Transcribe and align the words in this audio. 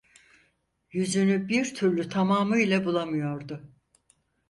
Yüzünü 0.91 1.47
bir 1.47 1.75
türlü 1.75 2.09
tamamıyla 2.09 2.85
bulamıyordu. 2.85 3.71